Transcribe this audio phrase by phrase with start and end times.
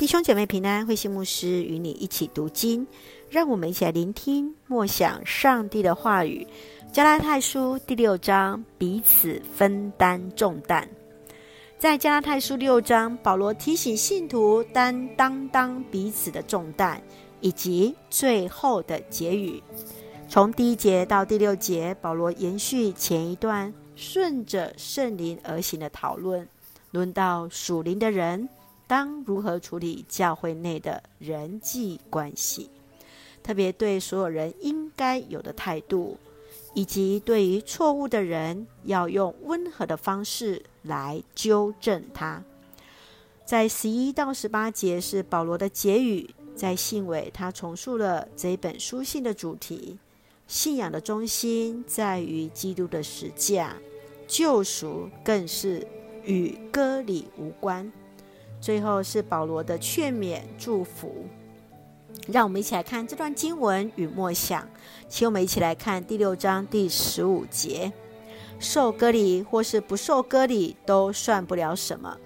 [0.00, 2.86] 弟兄姐妹平安，慧心牧师与你一起读经，
[3.28, 6.46] 让我们一起来聆听默想上帝的话语。
[6.90, 10.88] 加拉太书第六章，彼此分担重担。
[11.78, 17.02] 在加拉太书六章，保罗提醒信徒担当当彼此的重担，
[17.42, 19.62] 以及最后的结语。
[20.30, 26.48] 从第一节到第六节，保罗延续前一段顺着圣灵而行的讨论，
[26.90, 28.48] 轮到属灵的人。
[28.90, 32.68] 当如何处理教会内的人际关系，
[33.40, 36.18] 特别对所有人应该有的态度，
[36.74, 42.42] 以及对于错误的人要用温和的方式来纠正他。
[43.44, 49.98] 在十一到十八节是保罗的结语，在信尾他重述了这一本书信的主题：
[50.48, 53.76] 信仰的中心在于基督的十架，
[54.26, 55.86] 救赎更是
[56.24, 57.92] 与割礼无关。
[58.60, 61.24] 最后是保罗的劝勉祝福，
[62.28, 64.68] 让我们一起来看这段经文与默想。
[65.08, 67.90] 请我们一起来看第六章第十五节：
[68.58, 72.16] 受割礼或是不受割礼都算不了什么，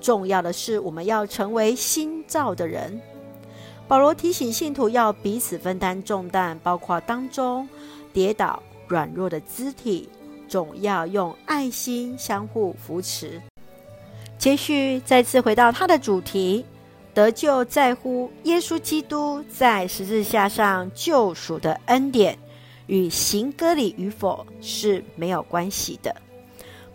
[0.00, 3.00] 重要的是我们要成为新造的人。
[3.88, 7.68] 保罗提醒信徒要彼此分担重担，包括当中
[8.12, 10.08] 跌倒软弱的肢体，
[10.46, 13.42] 总要用爱心相互扶持。
[14.40, 16.64] 接续再次回到他的主题，
[17.12, 22.38] 得救在乎耶稣基督在十字架上救赎的恩典，
[22.86, 26.16] 与行割礼与否是没有关系的。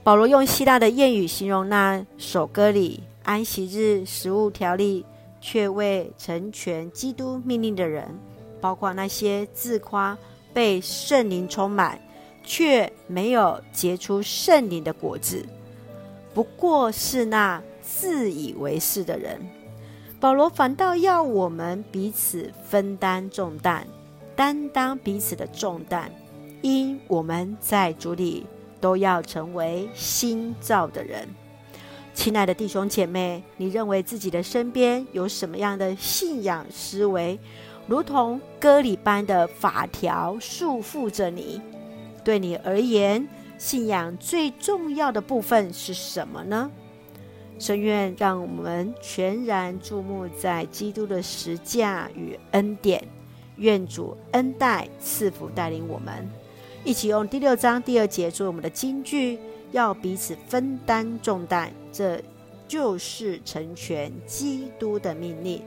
[0.03, 5.05] 保罗用希腊的谚语形容那守割礼、安息日、食物条例
[5.39, 8.09] 却未成全基督命令的人，
[8.59, 10.17] 包括那些自夸
[10.51, 11.99] 被圣灵充满，
[12.43, 15.45] 却没有结出圣灵的果子。
[16.35, 19.39] 不过是那自以为是的人，
[20.19, 23.87] 保罗反倒要我们彼此分担重担，
[24.35, 26.11] 担当彼此的重担，
[26.61, 28.45] 因我们在主里
[28.81, 31.25] 都要成为新造的人。
[32.13, 37.39] 亲爱的弟兄姐妹，你认为自己的身边有什么样的信仰思维，
[37.87, 41.61] 如同割礼般的法条束缚着你？
[42.25, 43.25] 对你而言，
[43.57, 46.69] 信仰最重要的部分是什么呢？
[47.57, 53.01] 深愿让我们全然注目在基督的十架与恩典，
[53.55, 56.29] 愿主恩待赐福带领我们，
[56.83, 59.39] 一起用第六章第二节做我们的金句，
[59.71, 62.21] 要彼此分担重担，这
[62.67, 65.61] 就是成全基督的命令。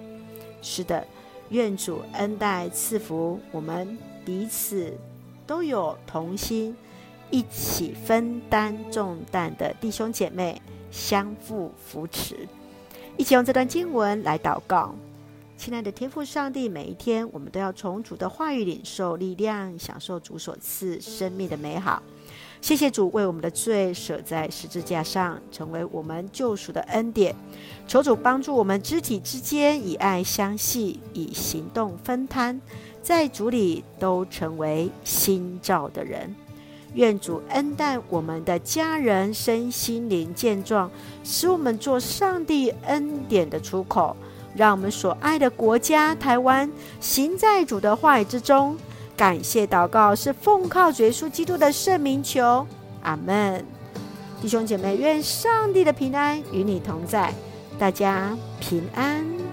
[0.60, 1.06] 是的，
[1.49, 4.93] 愿主恩待赐福我们，彼此
[5.47, 6.76] 都有同心。
[7.31, 12.49] 一起分担重担的弟兄姐妹，相互扶持，
[13.16, 14.94] 一起用这段经文来祷告。
[15.56, 22.03] 亲爱的天父上帝，每一天我们都要从主的话语领受力量，享受主所赐生命的美好。
[22.61, 27.34] 谢谢主为我们的罪舍在十字架上，成为我们救赎的恩典。
[27.87, 32.61] 求主帮助我们肢体之间以爱相系，以行动分摊，
[33.03, 36.34] 在主里都成为新造的人。
[36.94, 40.91] 愿主恩待我们的家人身心灵健壮，
[41.22, 44.16] 使我们做上帝恩典的出口，
[44.54, 48.76] 让我们所爱的国家台湾行在主的话语之中。
[49.16, 52.66] 感谢祷告是奉靠主耶稣基督的圣名求，
[53.03, 53.65] 阿门。
[54.41, 57.34] 弟兄姐妹，愿上帝的平安与你同在，
[57.78, 59.47] 大家平安。